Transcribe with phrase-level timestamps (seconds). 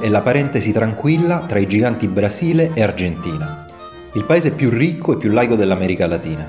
[0.00, 3.66] È la parentesi tranquilla tra i giganti Brasile e Argentina,
[4.12, 6.46] il paese più ricco e più laico dell'America Latina.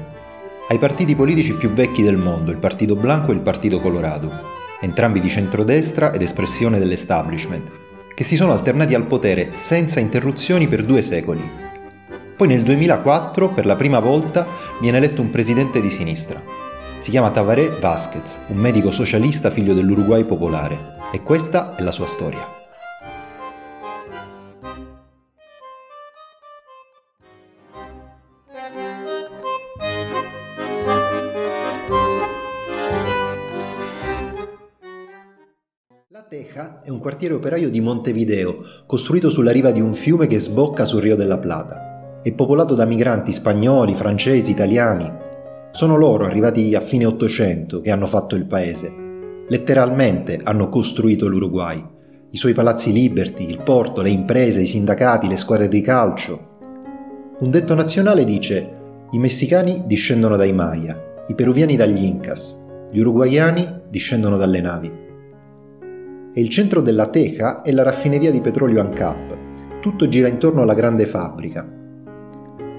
[0.68, 4.32] Ha i partiti politici più vecchi del mondo, il Partito Blanco e il Partito Colorado,
[4.80, 7.68] entrambi di centrodestra ed espressione dell'establishment,
[8.14, 11.42] che si sono alternati al potere senza interruzioni per due secoli.
[12.38, 14.46] Poi nel 2004, per la prima volta,
[14.80, 16.40] viene eletto un presidente di sinistra.
[17.00, 22.06] Si chiama Tavaré Vázquez, un medico socialista figlio dell'Uruguay popolare, e questa è la sua
[22.06, 22.59] storia.
[37.00, 41.16] Un quartiere operaio di Montevideo, costruito sulla riva di un fiume che sbocca sul Rio
[41.16, 42.20] della Plata.
[42.22, 45.10] È popolato da migranti spagnoli, francesi, italiani.
[45.72, 48.94] Sono loro, arrivati a fine Ottocento, che hanno fatto il paese.
[49.48, 51.82] Letteralmente hanno costruito l'Uruguay.
[52.32, 56.48] I suoi palazzi liberty, il porto, le imprese, i sindacati, le squadre di calcio.
[57.40, 58.70] Un detto nazionale dice:
[59.12, 62.58] i messicani discendono dai Maya, i peruviani dagli Incas,
[62.92, 65.08] gli uruguayani discendono dalle navi
[66.34, 69.38] e il centro della teca è la raffineria di petrolio ANCAP.
[69.80, 71.68] Tutto gira intorno alla grande fabbrica.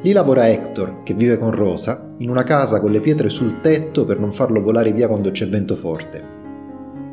[0.03, 4.05] Lì lavora Hector, che vive con Rosa, in una casa con le pietre sul tetto
[4.05, 6.39] per non farlo volare via quando c'è vento forte.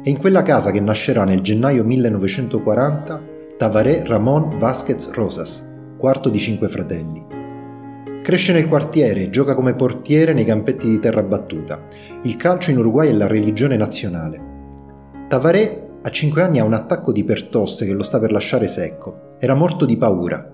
[0.04, 3.22] È in quella casa che nascerà nel gennaio 1940
[3.58, 7.26] Tavaré Ramón Vázquez Rosas, quarto di cinque fratelli.
[8.22, 11.82] Cresce nel quartiere, gioca come portiere nei campetti di terra battuta.
[12.24, 14.40] Il calcio in Uruguay è la religione nazionale.
[15.28, 19.36] Tavaré a 5 anni ha un attacco di pertosse che lo sta per lasciare secco.
[19.40, 20.54] Era morto di paura.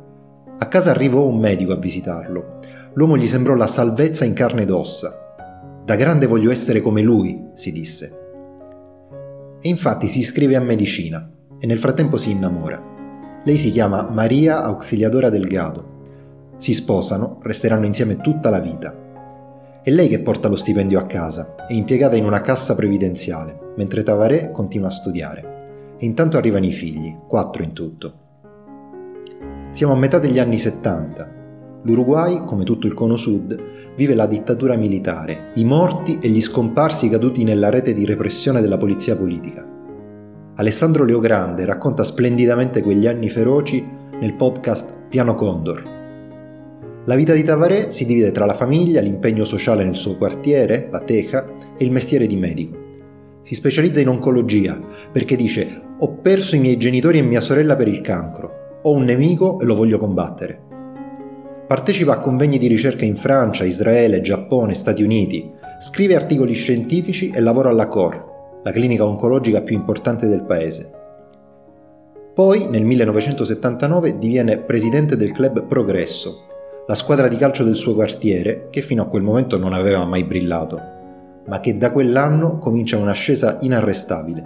[0.57, 2.59] A casa arrivò un medico a visitarlo.
[2.95, 5.13] L'uomo gli sembrò la salvezza in carne ed ossa.
[5.85, 8.19] Da grande voglio essere come lui, si disse.
[9.61, 12.81] E infatti si iscrive a medicina e nel frattempo si innamora.
[13.43, 16.55] Lei si chiama Maria Auxiliadora Delgado.
[16.57, 19.02] Si sposano, resteranno insieme tutta la vita.
[19.83, 24.01] È lei che porta lo stipendio a casa, è impiegata in una cassa previdenziale, mentre
[24.01, 25.95] Tavaré continua a studiare.
[25.97, 28.13] E intanto arrivano i figli, quattro in tutto.
[29.71, 31.81] Siamo a metà degli anni 70.
[31.81, 33.59] L'Uruguay, come tutto il cono sud,
[33.97, 38.77] vive la dittatura militare, i morti e gli scomparsi caduti nella rete di repressione della
[38.77, 39.67] polizia politica.
[40.55, 43.85] Alessandro Leogrande racconta splendidamente quegli anni feroci
[44.17, 46.02] nel podcast Piano Condor,
[47.05, 51.01] la vita di Tavaré si divide tra la famiglia, l'impegno sociale nel suo quartiere, la
[51.01, 51.45] teca,
[51.77, 52.77] e il mestiere di medico.
[53.41, 54.79] Si specializza in oncologia
[55.11, 59.03] perché dice ho perso i miei genitori e mia sorella per il cancro, ho un
[59.03, 60.61] nemico e lo voglio combattere.
[61.67, 67.41] Partecipa a convegni di ricerca in Francia, Israele, Giappone, Stati Uniti, scrive articoli scientifici e
[67.41, 70.91] lavora alla COR, la clinica oncologica più importante del paese.
[72.33, 76.47] Poi, nel 1979, diviene presidente del club Progresso,
[76.85, 80.25] la squadra di calcio del suo quartiere, che fino a quel momento non aveva mai
[80.25, 80.81] brillato,
[81.47, 84.43] ma che da quell'anno comincia un'ascesa inarrestabile.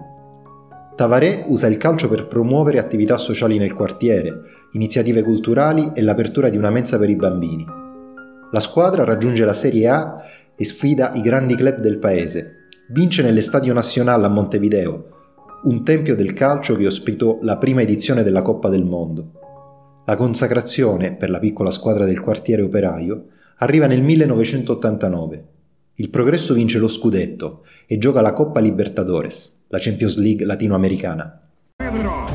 [0.95, 4.33] Tavaré usa il calcio per promuovere attività sociali nel quartiere,
[4.73, 7.65] iniziative culturali e l'apertura di una mensa per i bambini.
[8.51, 10.17] La squadra raggiunge la Serie A
[10.55, 12.69] e sfida i grandi club del paese.
[12.89, 15.09] Vince nell'Estadio Nazionale a Montevideo,
[15.63, 19.31] un tempio del calcio che ospitò la prima edizione della Coppa del Mondo.
[20.09, 23.25] La consacrazione, per la piccola squadra del quartiere operaio,
[23.57, 25.45] arriva nel 1989.
[25.95, 31.41] Il Progresso vince lo scudetto e gioca la Coppa Libertadores, la Champions League latinoamericana.
[31.75, 32.26] Pedro,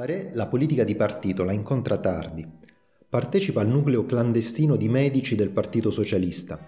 [0.00, 2.48] Tavaré la politica di partito la incontra tardi.
[3.06, 6.58] Partecipa al nucleo clandestino di medici del Partito Socialista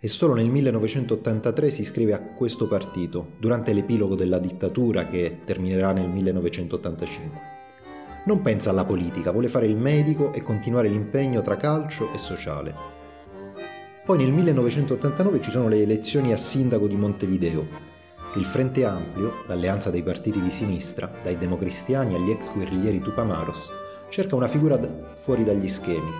[0.00, 5.92] e solo nel 1983 si iscrive a questo partito, durante l'epilogo della dittatura che terminerà
[5.92, 7.38] nel 1985.
[8.24, 12.74] Non pensa alla politica, vuole fare il medico e continuare l'impegno tra calcio e sociale.
[14.04, 17.89] Poi nel 1989 ci sono le elezioni a sindaco di Montevideo
[18.36, 23.72] il Frente Ampio, l'alleanza dei partiti di sinistra, dai democristiani agli ex guerriglieri Tupamaros,
[24.08, 24.78] cerca una figura
[25.16, 26.10] fuori dagli schemi.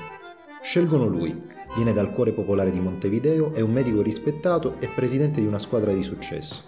[0.60, 1.40] Scelgono lui,
[1.76, 5.92] viene dal cuore popolare di Montevideo, è un medico rispettato e presidente di una squadra
[5.92, 6.64] di successo.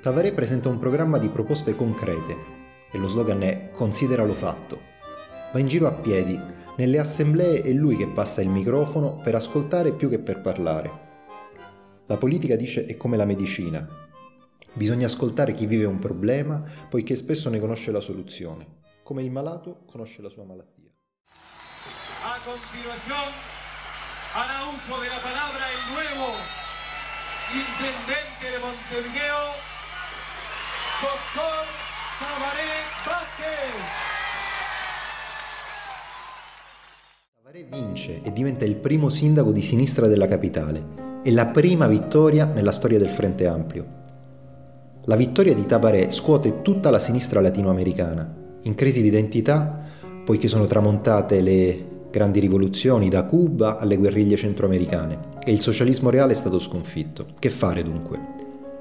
[0.00, 2.52] Tavaré presenta un programma di proposte concrete.
[2.90, 4.78] e lo slogan è Consideralo fatto.
[5.52, 6.40] Va in giro a piedi,
[6.76, 10.90] nelle assemblee è lui che passa il microfono per ascoltare più che per parlare.
[12.06, 14.03] La politica dice è come la medicina.
[14.76, 16.60] Bisogna ascoltare chi vive un problema,
[16.90, 20.90] poiché spesso ne conosce la soluzione, come il malato conosce la sua malattia.
[22.24, 23.30] A continuación,
[24.34, 26.26] hará uso de la palabra el nuevo
[27.54, 29.42] intendente de Montevideo,
[30.98, 31.62] doctor
[32.18, 32.74] Tabaré
[33.06, 33.74] Vázquez.
[37.36, 41.22] Tabaré vince e diventa il primo sindaco di sinistra della capitale.
[41.22, 43.93] È la prima vittoria nella storia del Frente Ampio.
[45.06, 49.82] La vittoria di Tabaré scuote tutta la sinistra latinoamericana, in crisi di identità,
[50.24, 56.32] poiché sono tramontate le grandi rivoluzioni da Cuba alle guerriglie centroamericane e il socialismo reale
[56.32, 57.26] è stato sconfitto.
[57.38, 58.18] Che fare dunque?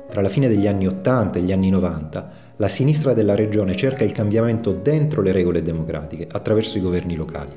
[0.10, 4.06] Tra la fine degli anni 80 e gli anni 90, la sinistra della regione cerca
[4.06, 7.52] il cambiamento dentro le regole democratiche, attraverso i governi locali.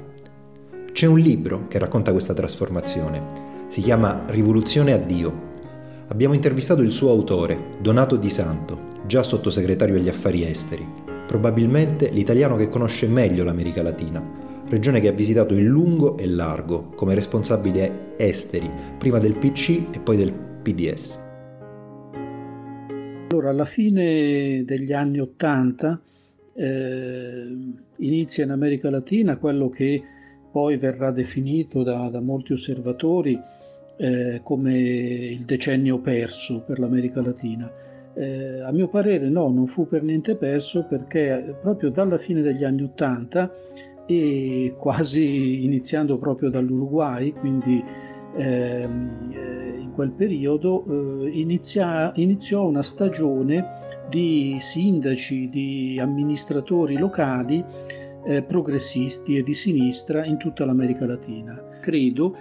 [0.91, 3.23] C'è un libro che racconta questa trasformazione.
[3.69, 5.46] Si chiama Rivoluzione a Dio.
[6.09, 10.87] Abbiamo intervistato il suo autore, Donato Di Santo, già sottosegretario agli affari esteri,
[11.27, 14.23] probabilmente l'italiano che conosce meglio l'America Latina,
[14.69, 19.99] regione che ha visitato in lungo e largo come responsabile esteri, prima del PC e
[19.99, 21.25] poi del PDS.
[23.29, 26.01] Allora, alla fine degli anni Ottanta
[26.55, 27.49] eh,
[27.97, 30.01] inizia in America Latina quello che
[30.53, 33.37] poi verrà definito da, da molti osservatori
[33.97, 37.71] eh, come il decennio perso per l'America Latina.
[38.15, 42.65] Eh, a mio parere no, non fu per niente perso perché proprio dalla fine degli
[42.65, 43.53] anni Ottanta
[44.07, 47.83] e quasi iniziando proprio dall'Uruguay, quindi
[48.37, 57.65] ehm, eh, in quel periodo eh, inizia, iniziò una stagione di sindaci, di amministratori locali
[58.25, 61.61] eh, progressisti e di sinistra in tutta l'America Latina.
[61.81, 62.35] Credo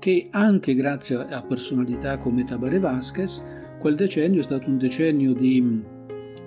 [0.00, 3.46] che anche grazie a personalità come Tabaré Vázquez,
[3.78, 5.82] quel decennio è stato un decennio di,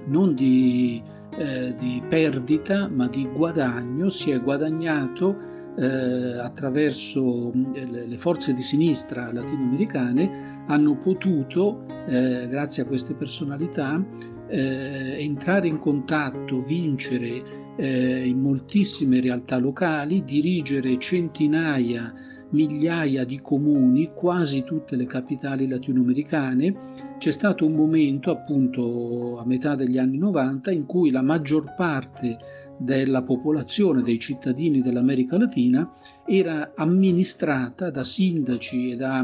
[0.07, 1.01] non di
[1.37, 8.61] eh, di perdita ma di guadagno, si è guadagnato eh, attraverso le, le, forze di
[8.61, 14.03] sinistra latinoamericane hanno potuto, eh, grazie a queste personalità,
[14.47, 22.13] eh, entrare in contatto, vincere eh, in moltissime realtà locali, dirigere centinaia
[22.53, 26.75] migliaia di comuni, quasi tutte le capitali latinoamericane,
[27.17, 32.37] c'è stato un momento, appunto a metà degli anni 90, in cui la maggior parte
[32.77, 35.91] della popolazione, dei cittadini dell'America Latina,
[36.25, 39.23] era amministrata da sindaci e da,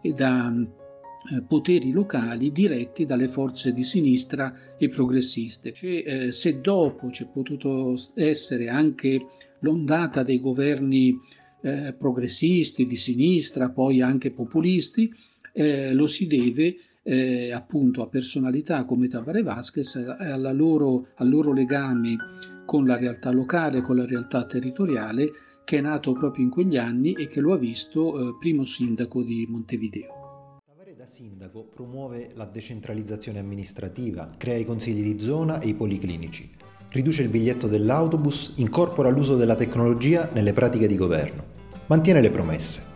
[0.00, 5.72] e da eh, poteri locali diretti dalle forze di sinistra e progressiste.
[5.72, 9.26] Cioè, se dopo c'è potuto essere anche
[9.60, 11.14] l'ondata dei governi
[11.62, 15.12] eh, progressisti, di sinistra, poi anche populisti,
[15.52, 21.52] eh, lo si deve eh, appunto a personalità come Tabaré Vázquez e loro, al loro
[21.52, 22.16] legame
[22.64, 25.30] con la realtà locale, con la realtà territoriale
[25.64, 29.22] che è nato proprio in quegli anni e che lo ha visto eh, primo sindaco
[29.22, 30.58] di Montevideo.
[30.96, 36.50] Da sindaco promuove la decentralizzazione amministrativa, crea i consigli di zona e i policlinici,
[36.90, 41.42] riduce il biglietto dell'autobus, incorpora l'uso della tecnologia nelle pratiche di governo,
[41.86, 42.88] mantiene le promesse.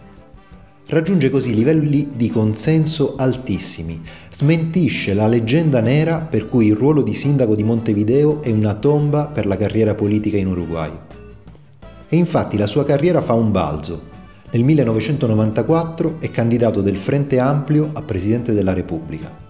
[0.87, 7.15] Raggiunge così livelli di consenso altissimi, smentisce la leggenda nera per cui il ruolo di
[7.15, 10.91] sindaco di Montevideo è una tomba per la carriera politica in Uruguay.
[12.09, 14.13] E infatti la sua carriera fa un balzo.
[14.51, 19.44] Nel 1994 è candidato del Frente Amplio a Presidente della Repubblica.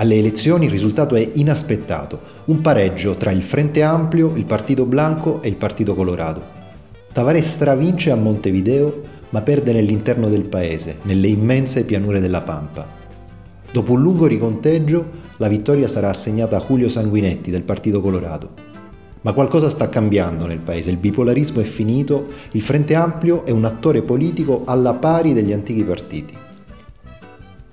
[0.00, 5.42] Alle elezioni il risultato è inaspettato, un pareggio tra il Frente Amplio, il Partito Blanco
[5.42, 6.42] e il Partito Colorato.
[7.12, 12.88] Tavaré stravince a Montevideo ma perde nell'interno del paese, nelle immense pianure della Pampa.
[13.70, 15.04] Dopo un lungo riconteggio,
[15.36, 18.52] la vittoria sarà assegnata a Julio Sanguinetti del Partito Colorato.
[19.20, 23.66] Ma qualcosa sta cambiando nel paese, il bipolarismo è finito, il Frente Ampio è un
[23.66, 26.34] attore politico alla pari degli antichi partiti.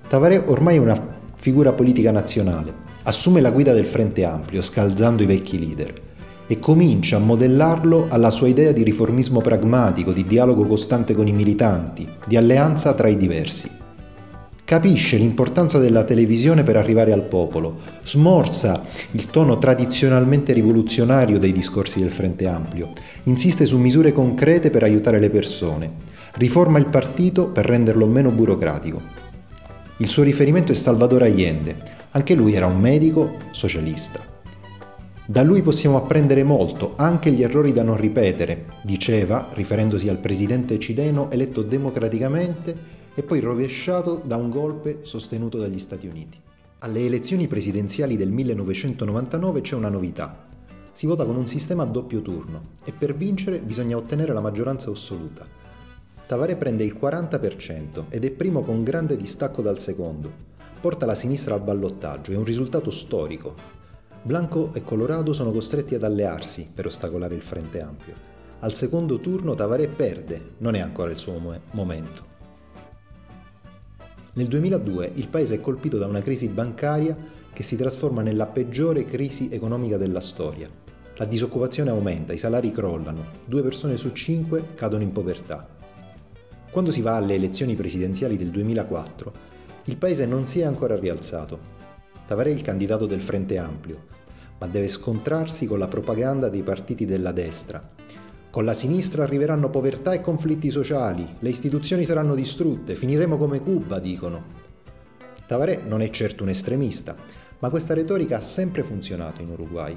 [0.06, 5.26] Tavaré ormai è una figura politica nazionale, assume la guida del Frente Ampio, scalzando i
[5.26, 5.92] vecchi leader
[6.50, 11.32] e comincia a modellarlo alla sua idea di riformismo pragmatico, di dialogo costante con i
[11.32, 13.70] militanti, di alleanza tra i diversi.
[14.64, 22.00] Capisce l'importanza della televisione per arrivare al popolo, smorza il tono tradizionalmente rivoluzionario dei discorsi
[22.00, 22.92] del Frente Ampio,
[23.24, 25.92] insiste su misure concrete per aiutare le persone,
[26.34, 29.17] riforma il partito per renderlo meno burocratico.
[30.00, 31.76] Il suo riferimento è Salvador Allende,
[32.12, 34.20] anche lui era un medico socialista.
[35.26, 40.78] Da lui possiamo apprendere molto, anche gli errori da non ripetere, diceva, riferendosi al presidente
[40.78, 42.76] cileno eletto democraticamente
[43.12, 46.38] e poi rovesciato da un golpe sostenuto dagli Stati Uniti.
[46.78, 50.46] Alle elezioni presidenziali del 1999 c'è una novità.
[50.92, 54.92] Si vota con un sistema a doppio turno e per vincere bisogna ottenere la maggioranza
[54.92, 55.57] assoluta.
[56.28, 60.30] Tavaré prende il 40% ed è primo con grande distacco dal secondo.
[60.78, 63.54] Porta la sinistra al ballottaggio, è un risultato storico,
[64.20, 68.12] Blanco e Colorado sono costretti ad allearsi per ostacolare il Frente Ampio.
[68.58, 72.26] Al secondo turno Tavaré perde, non è ancora il suo momento.
[74.34, 77.16] Nel 2002 il paese è colpito da una crisi bancaria
[77.50, 80.68] che si trasforma nella peggiore crisi economica della storia.
[81.16, 85.77] La disoccupazione aumenta, i salari crollano, due persone su cinque cadono in povertà.
[86.70, 89.32] Quando si va alle elezioni presidenziali del 2004,
[89.84, 91.76] il paese non si è ancora rialzato.
[92.26, 94.04] Tavaré è il candidato del Frente Ampio,
[94.58, 97.96] ma deve scontrarsi con la propaganda dei partiti della destra.
[98.50, 103.98] Con la sinistra arriveranno povertà e conflitti sociali, le istituzioni saranno distrutte, finiremo come Cuba,
[103.98, 104.44] dicono.
[105.46, 107.16] Tavaré non è certo un estremista,
[107.60, 109.96] ma questa retorica ha sempre funzionato in Uruguay.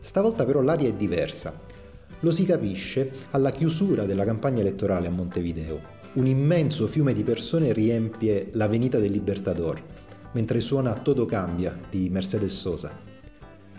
[0.00, 1.56] Stavolta però l'aria è diversa.
[2.20, 5.94] Lo si capisce alla chiusura della campagna elettorale a Montevideo.
[6.14, 9.82] Un immenso fiume di persone riempie l'avenida del Libertador
[10.36, 12.92] mentre suona Todo Cambia di Mercedes Sosa.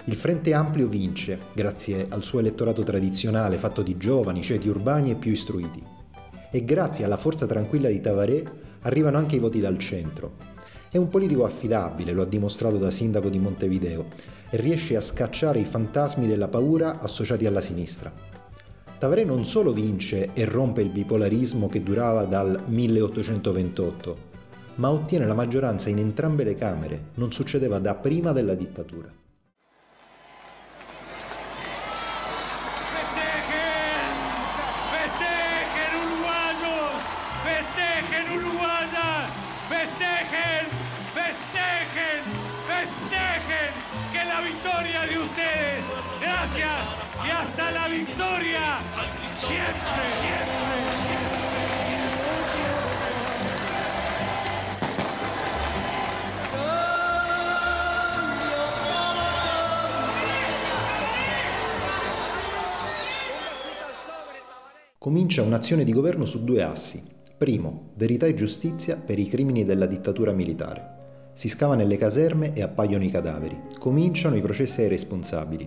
[0.06, 5.15] Il Frente Amplio vince grazie al suo elettorato tradizionale fatto di giovani, ceti urbani e
[5.15, 5.84] più istruiti.
[6.50, 8.44] E grazie alla forza tranquilla di Tavaré
[8.82, 10.36] arrivano anche i voti dal centro.
[10.89, 14.08] È un politico affidabile, lo ha dimostrato da sindaco di Montevideo,
[14.50, 18.12] e riesce a scacciare i fantasmi della paura associati alla sinistra.
[18.98, 24.18] Tavaré non solo vince e rompe il bipolarismo che durava dal 1828,
[24.75, 29.25] ma ottiene la maggioranza in entrambe le Camere, non succedeva da prima della dittatura.
[65.08, 67.02] Comincia un'azione di governo su due assi.
[67.38, 71.32] Primo, verità e giustizia per i crimini della dittatura militare.
[71.34, 73.58] Si scava nelle caserme e appaiono i cadaveri.
[73.80, 75.66] Cominciano i processi ai responsabili.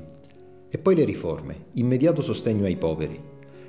[0.69, 3.19] E poi le riforme, immediato sostegno ai poveri.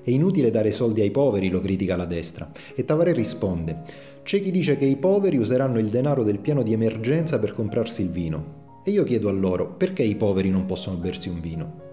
[0.04, 2.52] È inutile dare soldi ai poveri, lo critica la destra.
[2.76, 3.84] E Tavaré risponde,
[4.24, 8.02] c'è chi dice che i poveri useranno il denaro del piano di emergenza per comprarsi
[8.02, 8.82] il vino.
[8.84, 11.91] E io chiedo a loro, perché i poveri non possono bersi un vino?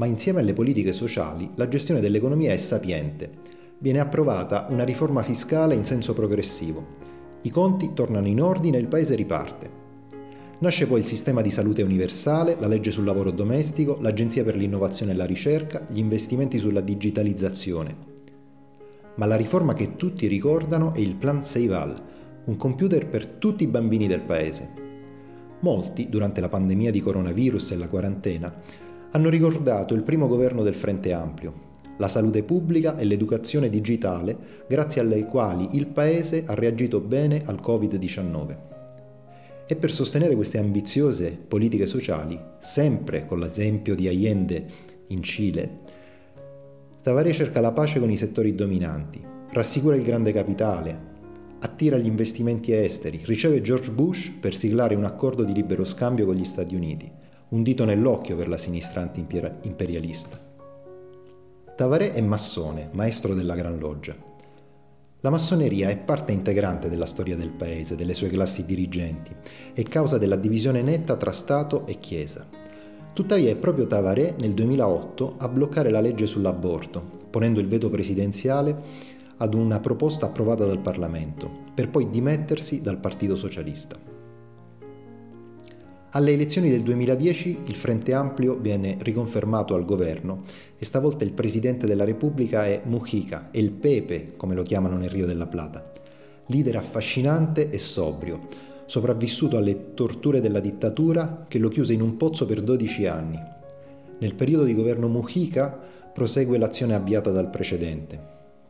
[0.00, 3.30] Ma insieme alle politiche sociali la gestione dell'economia è sapiente.
[3.76, 6.86] Viene approvata una riforma fiscale in senso progressivo.
[7.42, 9.78] I conti tornano in ordine e il paese riparte.
[10.60, 15.12] Nasce poi il sistema di salute universale, la legge sul lavoro domestico, l'agenzia per l'innovazione
[15.12, 17.94] e la ricerca, gli investimenti sulla digitalizzazione.
[19.16, 21.94] Ma la riforma che tutti ricordano è il Plan Seival,
[22.46, 24.70] un computer per tutti i bambini del paese.
[25.60, 30.74] Molti, durante la pandemia di coronavirus e la quarantena, hanno ricordato il primo governo del
[30.74, 34.36] Frente Ampio, la salute pubblica e l'educazione digitale,
[34.68, 38.56] grazie alle quali il Paese ha reagito bene al Covid-19.
[39.66, 44.66] E per sostenere queste ambiziose politiche sociali, sempre con l'esempio di Allende
[45.08, 45.98] in Cile,
[47.02, 51.08] Tavaré cerca la pace con i settori dominanti, rassicura il grande capitale,
[51.60, 56.34] attira gli investimenti esteri, riceve George Bush per siglare un accordo di libero scambio con
[56.34, 57.19] gli Stati Uniti
[57.50, 60.38] un dito nell'occhio per la sinistra anti-imperialista.
[61.74, 64.14] Tavaré è massone, maestro della Gran Loggia.
[65.20, 69.34] La massoneria è parte integrante della storia del paese, delle sue classi dirigenti,
[69.74, 72.46] e causa della divisione netta tra Stato e Chiesa.
[73.12, 78.80] Tuttavia è proprio Tavaré nel 2008 a bloccare la legge sull'aborto, ponendo il veto presidenziale
[79.38, 84.09] ad una proposta approvata dal Parlamento, per poi dimettersi dal Partito Socialista.
[86.12, 90.42] Alle elezioni del 2010 il Frente Amplio viene riconfermato al governo
[90.76, 95.24] e stavolta il presidente della Repubblica è Mujica, il Pepe, come lo chiamano nel Rio
[95.24, 95.88] della Plata.
[96.46, 98.40] Leader affascinante e sobrio,
[98.86, 103.38] sopravvissuto alle torture della dittatura che lo chiuse in un pozzo per 12 anni.
[104.18, 105.78] Nel periodo di governo Mujica
[106.12, 108.20] prosegue l'azione avviata dal precedente.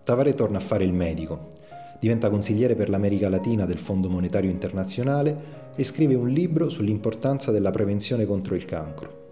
[0.04, 1.52] Tavaré torna a fare il medico,
[1.98, 7.70] diventa consigliere per l'America Latina del Fondo Monetario Internazionale e scrive un libro sull'importanza della
[7.70, 9.28] prevenzione contro il cancro.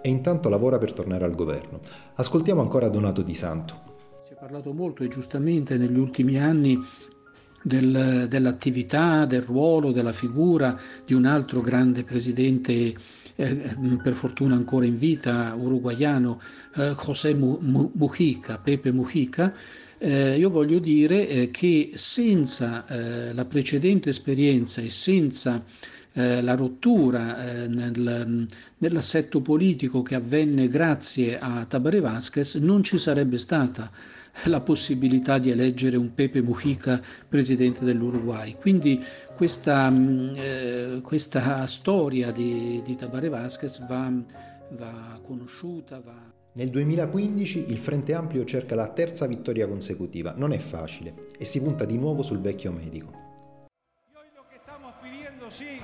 [0.00, 1.80] e intanto lavora per tornare al governo.
[2.14, 3.74] Ascoltiamo ancora Donato Di Santo.
[4.24, 6.78] Si è parlato molto e giustamente negli ultimi anni
[7.62, 12.94] del, dell'attività, del ruolo, della figura di un altro grande presidente,
[13.34, 16.40] eh, per fortuna ancora in vita, uruguaiano,
[16.76, 19.52] eh, José Mujica, Pepe Mujica.
[19.98, 25.64] Eh, io voglio dire eh, che senza eh, la precedente esperienza e senza
[26.12, 28.46] eh, la rottura eh, nel,
[28.78, 33.90] nell'assetto politico che avvenne grazie a Tabaré Vázquez non ci sarebbe stata
[34.44, 38.56] la possibilità di eleggere un Pepe Mujica presidente dell'Uruguay.
[38.58, 39.02] Quindi
[39.34, 44.12] questa, mm, eh, questa storia di, di Tabaré Vázquez va,
[44.70, 46.00] va conosciuta.
[46.00, 46.35] Va...
[46.56, 50.32] Nel 2015 il Frente Amplio cerca la terza vittoria consecutiva.
[50.34, 53.24] Non è facile e si punta di nuovo sul vecchio medico.
[55.48, 55.78] sí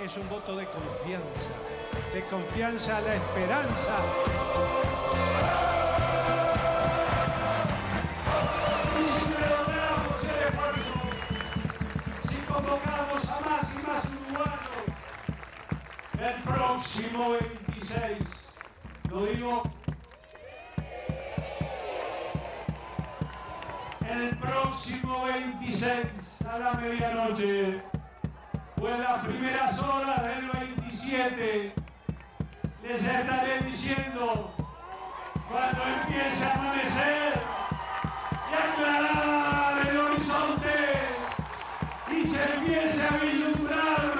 [0.00, 1.50] es un voto de confianza,
[2.12, 3.96] de confianza a la esperanza.
[16.20, 17.36] el próximo
[17.78, 18.43] 26.
[19.14, 19.62] Lo digo.
[24.10, 25.96] El próximo 26
[26.44, 27.80] a la medianoche
[28.82, 31.74] o en las primeras horas del 27
[32.82, 34.52] les estaré diciendo
[35.48, 37.34] cuando empiece a amanecer
[38.50, 40.74] y aclarar el horizonte
[42.10, 44.13] y se empiece a vislumbrar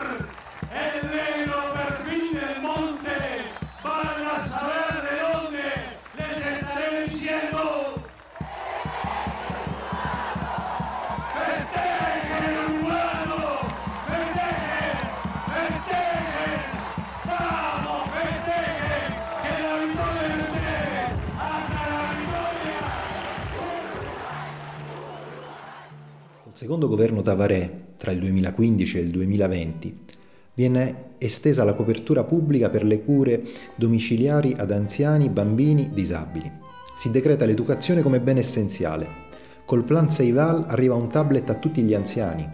[26.64, 29.98] secondo governo Tavaré, tra il 2015 e il 2020,
[30.54, 33.42] Viene estesa la copertura pubblica per le cure
[33.74, 36.50] domiciliari ad anziani, bambini, disabili.
[36.96, 39.06] Si decreta l'educazione come bene essenziale.
[39.66, 42.48] Col plan Seival arriva un tablet a tutti gli anziani.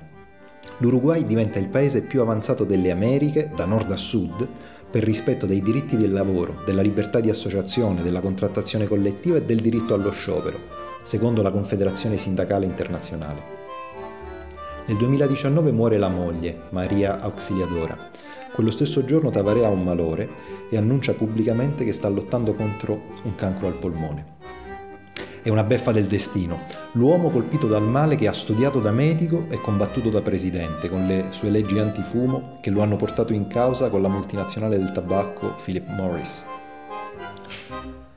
[0.78, 4.44] L'Uruguay diventa il paese più avanzato delle Americhe, da nord a sud,
[4.90, 9.60] per rispetto dei diritti del lavoro, della libertà di associazione, della contrattazione collettiva e del
[9.60, 10.58] diritto allo sciopero,
[11.04, 13.59] secondo la Confederazione Sindacale Internazionale.
[14.86, 17.96] Nel 2019 muore la moglie, Maria Auxiliadora.
[18.52, 20.28] Quello stesso giorno Tavaré ha un malore
[20.68, 24.38] e annuncia pubblicamente che sta lottando contro un cancro al polmone.
[25.42, 26.60] È una beffa del destino,
[26.92, 31.26] l'uomo colpito dal male che ha studiato da medico e combattuto da presidente con le
[31.30, 35.86] sue leggi antifumo che lo hanno portato in causa con la multinazionale del tabacco Philip
[35.88, 36.44] Morris.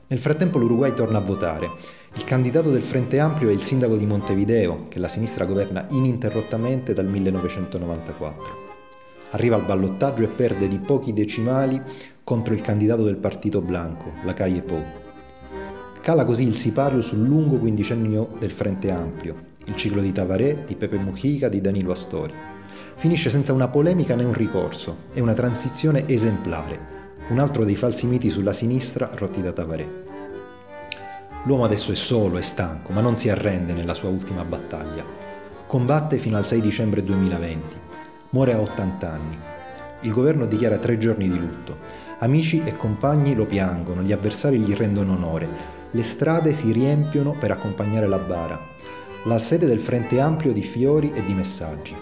[0.06, 1.70] Nel frattempo l'Uruguay torna a votare
[2.16, 6.92] il candidato del Frente Ampio è il sindaco di Montevideo, che la sinistra governa ininterrottamente
[6.92, 8.62] dal 1994.
[9.30, 11.80] Arriva al ballottaggio e perde di pochi decimali
[12.22, 14.80] contro il candidato del partito Blanco, la Calle Pou.
[16.00, 20.76] Cala così il sipario sul lungo quindicennio del Frente Ampio, il ciclo di Tavaré, di
[20.76, 22.32] Pepe Mujica, di Danilo Astori.
[22.94, 26.78] Finisce senza una polemica né un ricorso, è una transizione esemplare,
[27.30, 30.03] un altro dei falsi miti sulla sinistra rotti da Tavaré.
[31.46, 35.04] L'uomo adesso è solo, è stanco, ma non si arrende nella sua ultima battaglia.
[35.66, 37.76] Combatte fino al 6 dicembre 2020.
[38.30, 39.38] Muore a 80 anni.
[40.00, 41.76] Il governo dichiara tre giorni di lutto.
[42.20, 45.46] Amici e compagni lo piangono, gli avversari gli rendono onore.
[45.90, 48.58] Le strade si riempiono per accompagnare la bara.
[49.24, 51.94] La sede del Frente Ampio di fiori e di messaggi.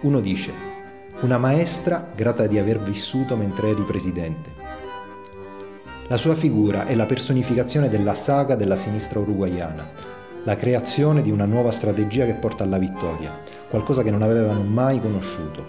[0.00, 0.52] Uno dice,
[1.20, 4.51] una maestra grata di aver vissuto mentre eri presidente.
[6.12, 9.88] La sua figura è la personificazione della saga della sinistra uruguayana,
[10.44, 13.34] la creazione di una nuova strategia che porta alla vittoria,
[13.70, 15.64] qualcosa che non avevano mai conosciuto,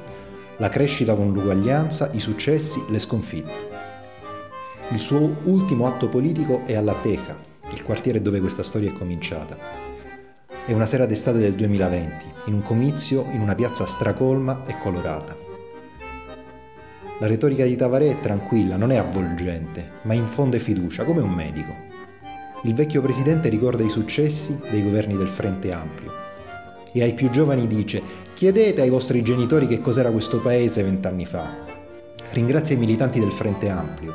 [0.57, 3.69] la crescita con l'uguaglianza, i successi, le sconfitte.
[4.89, 7.37] Il suo ultimo atto politico è alla Teja,
[7.71, 9.55] il quartiere dove questa storia è cominciata.
[10.65, 15.42] È una sera d'estate del 2020, in un comizio in una piazza stracolma e colorata.
[17.19, 21.71] La retorica di Tavaré è tranquilla, non è avvolgente, ma infonde fiducia, come un medico.
[22.63, 26.11] Il vecchio presidente ricorda i successi dei governi del Frente Ampio
[26.91, 28.01] e ai più giovani dice
[28.33, 31.49] chiedete ai vostri genitori che cos'era questo paese vent'anni fa.
[32.31, 34.11] Ringrazia i militanti del Frente Ampio,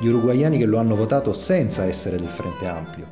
[0.00, 3.06] gli uruguayani che lo hanno votato senza essere del Frente Ampio.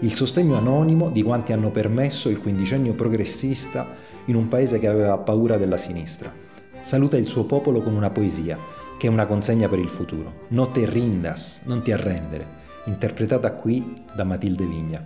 [0.00, 3.86] Il sostegno anonimo di quanti hanno permesso il quindicennio progressista
[4.24, 6.44] in un paese che aveva paura della sinistra
[6.86, 8.56] saluta il suo popolo con una poesia,
[8.96, 10.46] che è una consegna per il futuro.
[10.50, 12.46] No te rindas, non ti arrendere,
[12.84, 15.04] interpretata qui da Matilde Vigna.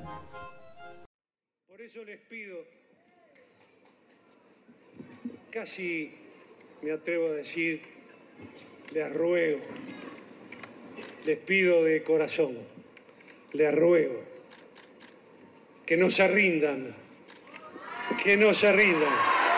[1.66, 2.66] Por eso les pido,
[5.48, 6.12] casi
[6.82, 7.80] me atrevo a decir,
[8.92, 9.60] les ruego,
[11.24, 12.58] les pido de corazón,
[13.52, 14.22] les ruego,
[15.86, 16.94] que no se rindan,
[18.22, 19.48] que no se rindan.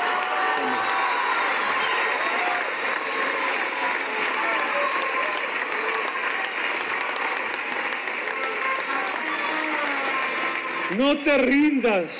[10.96, 12.12] No te rindas.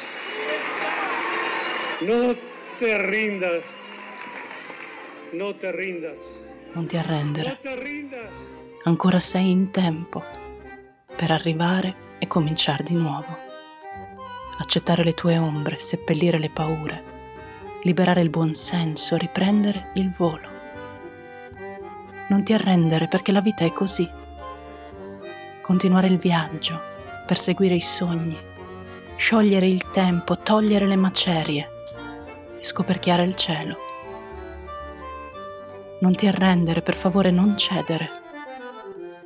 [2.00, 2.35] No
[2.78, 3.62] te rindas.
[5.32, 6.16] No te rindas.
[6.72, 7.58] Non ti arrendere.
[8.85, 10.22] Ancora sei in tempo
[11.14, 13.37] per arrivare e cominciare di nuovo.
[14.58, 17.02] Accettare le tue ombre, seppellire le paure,
[17.82, 20.48] liberare il buonsenso, riprendere il volo.
[22.28, 24.08] Non ti arrendere perché la vita è così.
[25.61, 26.80] Continuare il viaggio,
[27.26, 28.50] perseguire i sogni,
[29.22, 31.70] sciogliere il tempo, togliere le macerie
[32.58, 33.76] e scoperchiare il cielo.
[36.00, 38.11] Non ti arrendere, per favore, non cedere.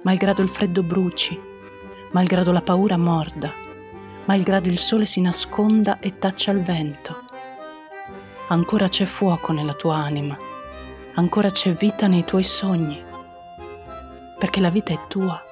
[0.02, 1.40] Malgrado il freddo bruci,
[2.12, 3.50] malgrado la paura morda,
[4.26, 7.24] malgrado il sole si nasconda e taccia il vento.
[8.48, 10.36] Ancora c'è fuoco nella tua anima,
[11.14, 13.02] ancora c'è vita nei tuoi sogni,
[14.38, 15.42] perché la vita è tua,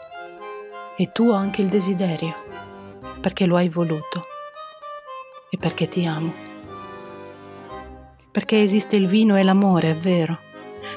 [0.98, 2.34] è tuo anche il desiderio,
[3.22, 4.32] perché lo hai voluto
[5.54, 6.32] e perché ti amo.
[8.32, 10.36] Perché esiste il vino e l'amore, è vero,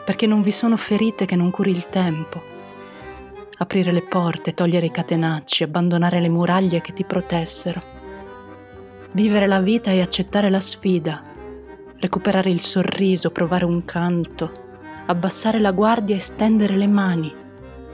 [0.03, 2.41] perché non vi sono ferite che non curi il tempo.
[3.59, 7.81] Aprire le porte, togliere i catenacci, abbandonare le muraglie che ti protessero.
[9.11, 11.21] Vivere la vita e accettare la sfida,
[11.99, 14.51] recuperare il sorriso, provare un canto,
[15.05, 17.31] abbassare la guardia e stendere le mani,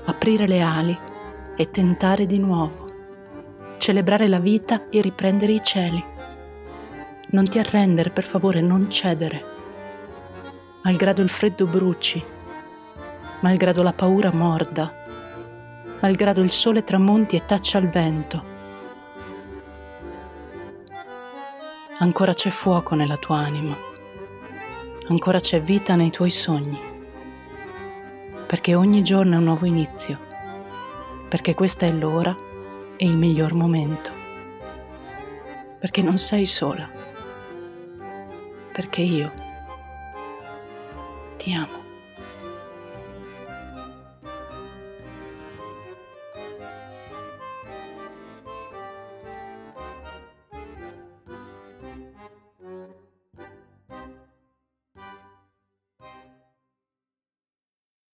[0.06, 0.98] aprire le ali
[1.58, 2.90] e tentare di nuovo.
[3.80, 6.12] Celebrare la vita e riprendere i cieli.
[7.34, 9.44] Non ti arrendere, per favore, non cedere.
[10.84, 12.24] Malgrado il freddo bruci,
[13.40, 14.94] malgrado la paura morda,
[16.00, 18.44] malgrado il sole tramonti e taccia il vento.
[21.98, 23.76] Ancora c'è fuoco nella tua anima,
[25.08, 26.80] ancora c'è vita nei tuoi sogni,
[28.46, 30.20] perché ogni giorno è un nuovo inizio,
[31.30, 32.36] perché questa è l'ora
[32.96, 34.12] e il miglior momento,
[35.80, 37.02] perché non sei sola
[38.74, 39.32] perché io
[41.38, 41.83] ti amo.